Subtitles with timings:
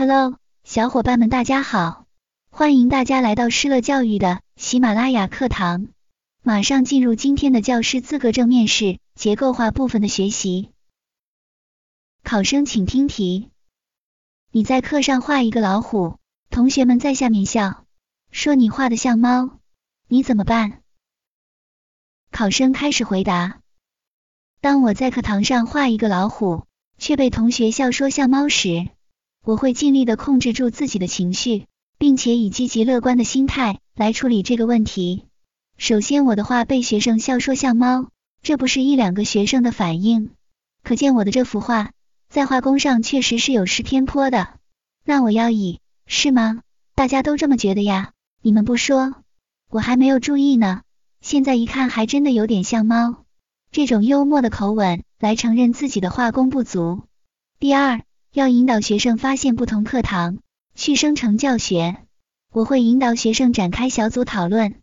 [0.00, 2.06] Hello，小伙伴们，大家好！
[2.50, 5.88] 欢迎大家来到施乐教育的喜马拉雅课堂。
[6.42, 10.70] 马上进入今天的教师资格证面试结构化部分的学习。
[12.24, 13.50] 考生请听题：
[14.50, 16.16] 你在课上画一个老虎，
[16.48, 17.84] 同学们在下面笑，
[18.30, 19.58] 说你画的像猫，
[20.08, 20.80] 你怎么办？
[22.30, 23.60] 考生开始回答：
[24.62, 26.64] 当我在课堂上画一个老虎，
[26.96, 28.88] 却被同学笑说像猫时。
[29.42, 31.64] 我会尽力的控制住自己的情绪，
[31.98, 35.24] 并且以积极乐观的心态来处理这个问题。
[35.78, 38.10] 首先，我的画被学生笑说像猫，
[38.42, 40.30] 这不是一两个学生的反应，
[40.82, 41.92] 可见我的这幅画
[42.28, 44.58] 在画工上确实是有失偏颇的。
[45.06, 46.60] 那我要以是吗？
[46.94, 48.12] 大家都这么觉得呀？
[48.42, 49.14] 你们不说，
[49.70, 50.82] 我还没有注意呢。
[51.22, 53.24] 现在一看，还真的有点像猫。
[53.72, 57.04] 这种幽默的口吻来承认自己的画工不足。
[57.58, 58.02] 第二。
[58.32, 60.38] 要引导学生发现不同课堂，
[60.76, 61.96] 去生成教学。
[62.52, 64.76] 我会引导学生展开小组讨论，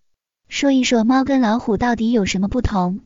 [0.49, 2.99] 说一说猫跟老虎到底有什么不同，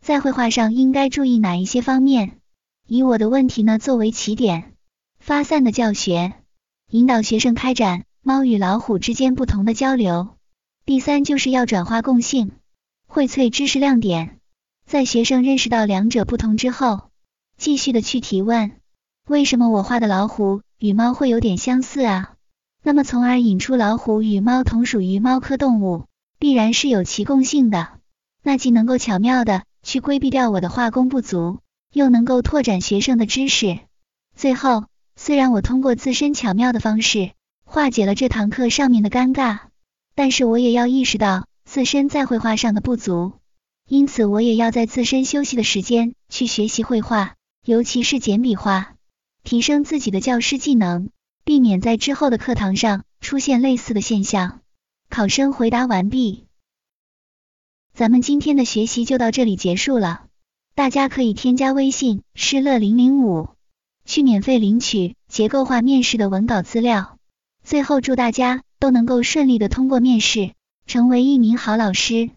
[0.00, 2.38] 在绘画上应该注意哪一些方面。
[2.86, 4.72] 以我的问题呢作为起点，
[5.18, 6.32] 发散的教学，
[6.90, 10.30] 引导学生开展猫与老虎之间不同的交流。
[10.86, 12.52] 第三就是要转化共性，
[13.08, 14.38] 荟萃知识亮点，
[14.86, 17.10] 在学生认识到两者不同之后，
[17.58, 18.72] 继续的去提问。
[19.32, 22.34] 为什么我画的老虎与猫会有点相似啊？
[22.82, 26.04] 那么从而引出老虎与猫同属于猫科动物，
[26.38, 27.88] 必然是有其共性的。
[28.42, 31.60] 那既能够巧妙的去规避掉我的画工不足，
[31.94, 33.78] 又能够拓展学生的知识。
[34.36, 34.84] 最后，
[35.16, 37.30] 虽然我通过自身巧妙的方式
[37.64, 39.60] 化解了这堂课上面的尴尬，
[40.14, 43.32] 但是我也要意识到自身在绘画上的不足，
[43.88, 48.91] 因此我也要在自身休息的时间去学习绘画，尤其是简笔画。
[49.42, 51.10] 提升自己的教师技能，
[51.44, 54.60] 避免在之后的课堂上出现类似的现象。
[55.10, 56.46] 考生回答完毕，
[57.92, 60.24] 咱们今天的学习就到这里结束了。
[60.74, 63.50] 大家可以添加微信施乐零零五，
[64.06, 67.18] 去免费领取结构化面试的文稿资料。
[67.62, 70.54] 最后祝大家都能够顺利的通过面试，
[70.86, 72.30] 成为一名好老师。